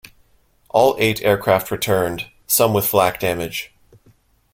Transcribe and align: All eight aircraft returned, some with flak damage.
All 0.69 0.95
eight 0.97 1.21
aircraft 1.21 1.69
returned, 1.69 2.31
some 2.47 2.73
with 2.73 2.87
flak 2.87 3.19
damage. 3.19 3.71